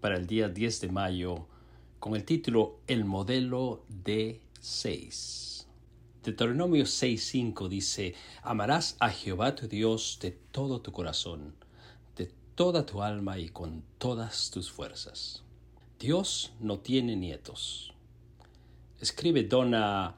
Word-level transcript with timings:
para 0.00 0.16
el 0.16 0.26
día 0.26 0.48
10 0.48 0.80
de 0.80 0.88
mayo 0.88 1.46
con 1.98 2.16
el 2.16 2.24
título 2.24 2.80
El 2.86 3.04
modelo 3.04 3.84
de 3.88 4.40
6. 4.60 5.66
Deuteronomio 6.24 6.84
6.5 6.84 7.68
dice, 7.68 8.14
Amarás 8.42 8.96
a 9.00 9.10
Jehová 9.10 9.54
tu 9.54 9.68
Dios 9.68 10.18
de 10.20 10.30
todo 10.30 10.80
tu 10.80 10.92
corazón, 10.92 11.54
de 12.16 12.32
toda 12.54 12.86
tu 12.86 13.02
alma 13.02 13.38
y 13.38 13.48
con 13.48 13.82
todas 13.98 14.50
tus 14.50 14.70
fuerzas. 14.70 15.42
Dios 15.98 16.52
no 16.60 16.78
tiene 16.78 17.16
nietos. 17.16 17.92
Escribe 19.00 19.44
Donna 19.44 20.16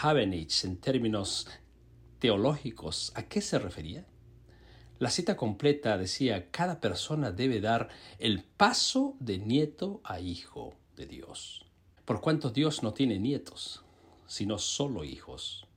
Havenich 0.00 0.64
en 0.64 0.76
términos 0.76 1.46
teológicos. 2.18 3.12
¿A 3.14 3.22
qué 3.22 3.40
se 3.40 3.58
refería? 3.58 4.06
La 4.98 5.10
cita 5.10 5.36
completa 5.36 5.96
decía, 5.96 6.50
cada 6.50 6.80
persona 6.80 7.30
debe 7.30 7.60
dar 7.60 7.88
el 8.18 8.42
paso 8.42 9.14
de 9.20 9.38
nieto 9.38 10.00
a 10.02 10.18
hijo 10.18 10.74
de 10.96 11.06
Dios. 11.06 11.64
Por 12.04 12.20
cuanto 12.20 12.50
Dios 12.50 12.82
no 12.82 12.92
tiene 12.92 13.20
nietos, 13.20 13.84
sino 14.26 14.58
solo 14.58 15.04
hijos. 15.04 15.68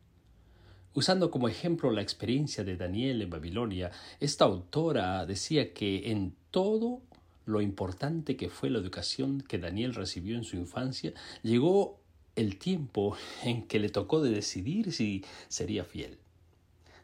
Usando 0.95 1.29
como 1.29 1.47
ejemplo 1.47 1.91
la 1.91 2.01
experiencia 2.01 2.63
de 2.63 2.77
Daniel 2.77 3.21
en 3.21 3.29
Babilonia, 3.29 3.91
esta 4.19 4.45
autora 4.45 5.23
decía 5.27 5.71
que 5.71 6.09
en 6.09 6.33
todo 6.49 7.03
lo 7.45 7.61
importante 7.61 8.35
que 8.35 8.49
fue 8.49 8.71
la 8.71 8.79
educación 8.79 9.41
que 9.41 9.59
Daniel 9.59 9.93
recibió 9.93 10.35
en 10.35 10.45
su 10.45 10.55
infancia, 10.55 11.13
llegó 11.43 11.99
el 12.35 12.57
tiempo 12.57 13.15
en 13.43 13.67
que 13.67 13.77
le 13.77 13.89
tocó 13.89 14.19
de 14.19 14.31
decidir 14.31 14.91
si 14.91 15.23
sería 15.47 15.83
fiel 15.83 16.17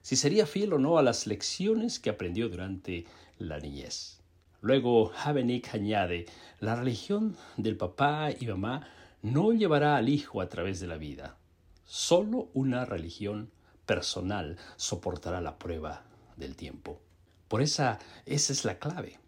si 0.07 0.15
sería 0.15 0.45
fiel 0.45 0.71
o 0.71 0.79
no 0.79 0.97
a 0.97 1.03
las 1.03 1.27
lecciones 1.27 1.99
que 1.99 2.09
aprendió 2.09 2.47
durante 2.47 3.03
la 3.39 3.59
niñez. 3.59 4.21
Luego 4.61 5.11
Habenik 5.11 5.75
añade, 5.75 6.27
la 6.61 6.77
religión 6.77 7.35
del 7.57 7.75
papá 7.75 8.29
y 8.31 8.45
mamá 8.45 8.87
no 9.21 9.51
llevará 9.51 9.97
al 9.97 10.07
hijo 10.07 10.39
a 10.39 10.47
través 10.47 10.79
de 10.79 10.87
la 10.87 10.95
vida. 10.95 11.35
Solo 11.83 12.47
una 12.53 12.85
religión 12.85 13.51
personal 13.85 14.55
soportará 14.77 15.41
la 15.41 15.59
prueba 15.59 16.05
del 16.37 16.55
tiempo. 16.55 17.01
Por 17.49 17.61
esa, 17.61 17.99
esa 18.25 18.53
es 18.53 18.63
la 18.63 18.79
clave. 18.79 19.19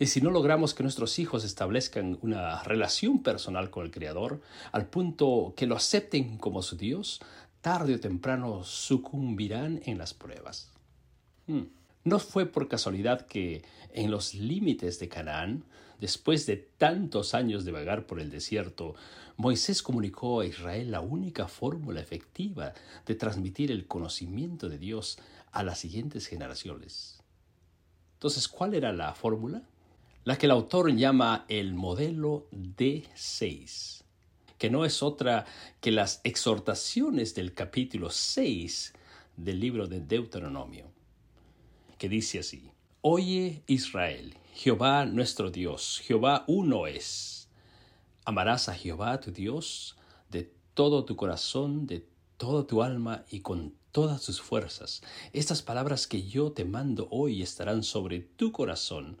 Y 0.00 0.06
si 0.06 0.20
no 0.20 0.30
logramos 0.30 0.74
que 0.74 0.84
nuestros 0.84 1.18
hijos 1.18 1.44
establezcan 1.44 2.18
una 2.22 2.62
relación 2.64 3.22
personal 3.22 3.70
con 3.70 3.84
el 3.84 3.90
Creador, 3.92 4.40
al 4.70 4.86
punto 4.86 5.54
que 5.56 5.66
lo 5.66 5.74
acepten 5.74 6.36
como 6.38 6.62
su 6.62 6.76
Dios, 6.76 7.20
tarde 7.60 7.94
o 7.94 8.00
temprano 8.00 8.64
sucumbirán 8.64 9.80
en 9.84 9.98
las 9.98 10.14
pruebas. 10.14 10.70
Hmm. 11.46 11.64
No 12.04 12.18
fue 12.18 12.46
por 12.46 12.68
casualidad 12.68 13.26
que 13.26 13.62
en 13.92 14.10
los 14.10 14.34
límites 14.34 14.98
de 14.98 15.08
Canaán, 15.08 15.64
después 16.00 16.46
de 16.46 16.56
tantos 16.56 17.34
años 17.34 17.64
de 17.64 17.72
vagar 17.72 18.06
por 18.06 18.20
el 18.20 18.30
desierto, 18.30 18.94
Moisés 19.36 19.82
comunicó 19.82 20.40
a 20.40 20.46
Israel 20.46 20.90
la 20.90 21.00
única 21.00 21.48
fórmula 21.48 22.00
efectiva 22.00 22.72
de 23.04 23.14
transmitir 23.14 23.70
el 23.70 23.86
conocimiento 23.86 24.68
de 24.68 24.78
Dios 24.78 25.18
a 25.52 25.62
las 25.62 25.78
siguientes 25.78 26.26
generaciones. 26.26 27.22
Entonces, 28.14 28.48
¿cuál 28.48 28.74
era 28.74 28.92
la 28.92 29.14
fórmula? 29.14 29.62
La 30.24 30.36
que 30.38 30.46
el 30.46 30.52
autor 30.52 30.90
llama 30.94 31.44
el 31.48 31.74
modelo 31.74 32.48
D6 32.52 34.02
que 34.58 34.70
no 34.70 34.84
es 34.84 35.02
otra 35.02 35.46
que 35.80 35.92
las 35.92 36.20
exhortaciones 36.24 37.34
del 37.34 37.54
capítulo 37.54 38.10
6 38.10 38.92
del 39.36 39.60
libro 39.60 39.86
de 39.86 40.00
Deuteronomio, 40.00 40.90
que 41.96 42.08
dice 42.08 42.40
así, 42.40 42.70
Oye 43.00 43.62
Israel, 43.68 44.34
Jehová 44.54 45.06
nuestro 45.06 45.50
Dios, 45.50 46.02
Jehová 46.04 46.44
uno 46.48 46.88
es. 46.88 47.48
Amarás 48.24 48.68
a 48.68 48.74
Jehová 48.74 49.20
tu 49.20 49.30
Dios 49.30 49.96
de 50.28 50.52
todo 50.74 51.04
tu 51.04 51.14
corazón, 51.14 51.86
de 51.86 52.06
toda 52.36 52.66
tu 52.66 52.82
alma 52.82 53.24
y 53.30 53.40
con 53.40 53.74
todas 53.92 54.22
tus 54.22 54.40
fuerzas. 54.40 55.02
Estas 55.32 55.62
palabras 55.62 56.06
que 56.06 56.24
yo 56.24 56.52
te 56.52 56.64
mando 56.64 57.08
hoy 57.10 57.42
estarán 57.42 57.84
sobre 57.84 58.20
tu 58.20 58.50
corazón 58.52 59.18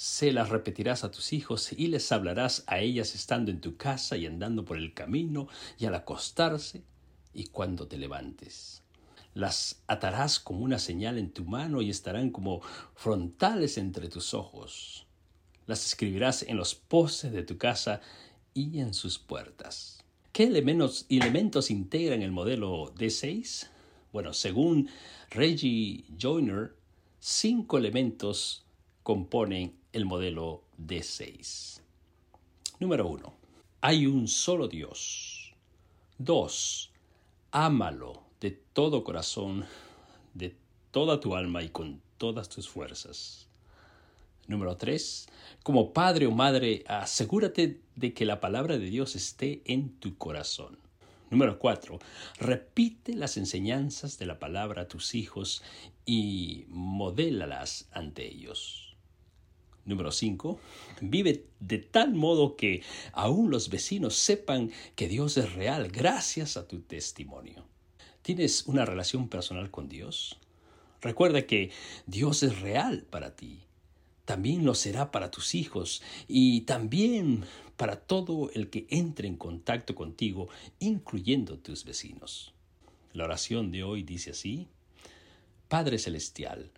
se 0.00 0.32
las 0.32 0.48
repetirás 0.48 1.04
a 1.04 1.10
tus 1.10 1.34
hijos 1.34 1.74
y 1.74 1.88
les 1.88 2.10
hablarás 2.10 2.64
a 2.66 2.78
ellas 2.78 3.14
estando 3.14 3.50
en 3.50 3.60
tu 3.60 3.76
casa 3.76 4.16
y 4.16 4.24
andando 4.24 4.64
por 4.64 4.78
el 4.78 4.94
camino 4.94 5.46
y 5.78 5.84
al 5.84 5.94
acostarse 5.94 6.82
y 7.34 7.48
cuando 7.48 7.86
te 7.86 7.98
levantes. 7.98 8.82
Las 9.34 9.82
atarás 9.88 10.40
como 10.40 10.60
una 10.60 10.78
señal 10.78 11.18
en 11.18 11.30
tu 11.30 11.44
mano 11.44 11.82
y 11.82 11.90
estarán 11.90 12.30
como 12.30 12.62
frontales 12.94 13.76
entre 13.76 14.08
tus 14.08 14.32
ojos. 14.32 15.06
Las 15.66 15.84
escribirás 15.84 16.44
en 16.44 16.56
los 16.56 16.74
postes 16.74 17.30
de 17.30 17.42
tu 17.42 17.58
casa 17.58 18.00
y 18.54 18.80
en 18.80 18.94
sus 18.94 19.18
puertas. 19.18 20.02
¿Qué 20.32 20.44
elementos, 20.44 21.04
elementos 21.10 21.70
integran 21.70 22.22
el 22.22 22.32
modelo 22.32 22.94
D6? 22.94 23.68
Bueno, 24.14 24.32
según 24.32 24.88
Reggie 25.28 26.06
Joyner, 26.18 26.74
cinco 27.18 27.76
elementos 27.76 28.64
componen 29.02 29.74
el 29.92 30.04
modelo 30.04 30.62
D6. 30.78 31.80
Número 32.78 33.08
1. 33.08 33.34
Hay 33.82 34.06
un 34.06 34.28
solo 34.28 34.68
Dios. 34.68 35.54
2. 36.18 36.92
Ámalo 37.52 38.22
de 38.40 38.50
todo 38.50 39.04
corazón, 39.04 39.64
de 40.34 40.56
toda 40.90 41.20
tu 41.20 41.34
alma 41.34 41.62
y 41.62 41.70
con 41.70 42.00
todas 42.18 42.48
tus 42.48 42.68
fuerzas. 42.68 43.48
Número 44.46 44.76
3. 44.76 45.28
Como 45.62 45.92
padre 45.92 46.26
o 46.26 46.30
madre, 46.30 46.84
asegúrate 46.86 47.80
de 47.96 48.14
que 48.14 48.24
la 48.24 48.40
palabra 48.40 48.78
de 48.78 48.86
Dios 48.86 49.14
esté 49.14 49.62
en 49.64 49.90
tu 49.98 50.16
corazón. 50.16 50.78
Número 51.30 51.58
4. 51.58 51.98
Repite 52.40 53.14
las 53.14 53.36
enseñanzas 53.36 54.18
de 54.18 54.26
la 54.26 54.40
palabra 54.40 54.82
a 54.82 54.88
tus 54.88 55.14
hijos 55.14 55.62
y 56.04 56.64
modélalas 56.68 57.88
ante 57.92 58.26
ellos. 58.26 58.89
Número 59.90 60.12
5. 60.12 60.58
Vive 61.02 61.44
de 61.58 61.78
tal 61.78 62.14
modo 62.14 62.56
que 62.56 62.82
aún 63.12 63.50
los 63.50 63.68
vecinos 63.68 64.14
sepan 64.14 64.70
que 64.94 65.08
Dios 65.08 65.36
es 65.36 65.52
real 65.52 65.88
gracias 65.88 66.56
a 66.56 66.66
tu 66.66 66.80
testimonio. 66.80 67.66
¿Tienes 68.22 68.66
una 68.66 68.86
relación 68.86 69.28
personal 69.28 69.70
con 69.70 69.88
Dios? 69.88 70.38
Recuerda 71.02 71.46
que 71.46 71.70
Dios 72.06 72.42
es 72.42 72.60
real 72.60 73.04
para 73.10 73.34
ti. 73.34 73.64
También 74.24 74.64
lo 74.64 74.74
será 74.74 75.10
para 75.10 75.30
tus 75.30 75.56
hijos 75.56 76.02
y 76.28 76.60
también 76.60 77.44
para 77.76 77.96
todo 77.96 78.50
el 78.54 78.70
que 78.70 78.86
entre 78.90 79.26
en 79.26 79.36
contacto 79.36 79.94
contigo, 79.96 80.48
incluyendo 80.78 81.58
tus 81.58 81.84
vecinos. 81.84 82.54
La 83.12 83.24
oración 83.24 83.72
de 83.72 83.82
hoy 83.82 84.04
dice 84.04 84.30
así, 84.30 84.68
Padre 85.66 85.98
Celestial, 85.98 86.70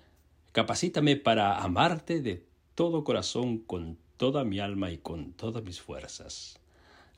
capacítame 0.53 1.17
para 1.17 1.59
amarte 1.59 2.23
de 2.23 2.52
todo 2.75 3.05
corazón, 3.05 3.59
con 3.59 3.99
toda 4.17 4.45
mi 4.45 4.61
alma 4.61 4.91
y 4.91 4.99
con 4.99 5.33
todas 5.33 5.63
mis 5.63 5.81
fuerzas. 5.81 6.59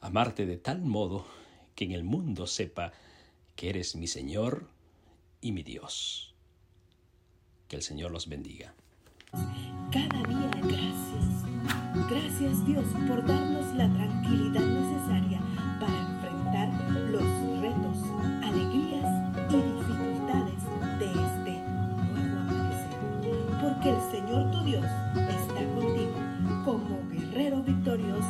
Amarte 0.00 0.46
de 0.46 0.56
tal 0.56 0.82
modo 0.82 1.26
que 1.74 1.84
en 1.84 1.92
el 1.92 2.04
mundo 2.04 2.46
sepa 2.46 2.92
que 3.56 3.70
eres 3.70 3.96
mi 3.96 4.06
Señor 4.06 4.68
y 5.40 5.52
mi 5.52 5.62
Dios. 5.62 6.34
Que 7.68 7.76
el 7.76 7.82
Señor 7.82 8.10
los 8.10 8.28
bendiga. 8.28 8.74
Cada 9.90 10.22
día 10.22 10.50
gracias. 10.62 11.44
Gracias 12.08 12.66
Dios 12.66 12.84
por 13.08 13.24
darnos 13.26 13.74
la 13.74 13.92
tranquilidad 13.92 14.66
necesaria 14.66 15.33